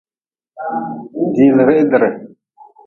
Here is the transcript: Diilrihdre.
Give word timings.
Diilrihdre. 1.35 2.11